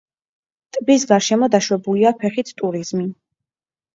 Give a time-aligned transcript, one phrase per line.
[0.77, 3.05] ტბის გარშემო დაშვებულია ფეხით ტურიზმი.